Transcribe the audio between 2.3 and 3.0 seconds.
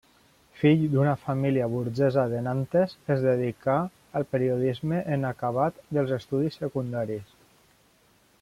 de Nantes,